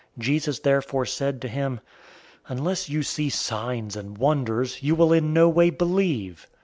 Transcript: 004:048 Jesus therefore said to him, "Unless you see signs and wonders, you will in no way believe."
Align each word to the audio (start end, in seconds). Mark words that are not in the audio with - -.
004:048 0.17 0.23
Jesus 0.25 0.59
therefore 0.61 1.05
said 1.05 1.39
to 1.43 1.47
him, 1.47 1.79
"Unless 2.47 2.89
you 2.89 3.03
see 3.03 3.29
signs 3.29 3.95
and 3.95 4.17
wonders, 4.17 4.81
you 4.81 4.95
will 4.95 5.13
in 5.13 5.31
no 5.31 5.47
way 5.47 5.69
believe." 5.69 6.47